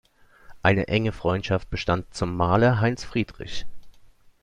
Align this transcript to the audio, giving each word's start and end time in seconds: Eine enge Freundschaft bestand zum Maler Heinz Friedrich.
Eine 0.63 0.87
enge 0.87 1.11
Freundschaft 1.11 1.69
bestand 1.69 2.11
zum 2.15 2.35
Maler 2.35 2.79
Heinz 2.81 3.03
Friedrich. 3.03 3.67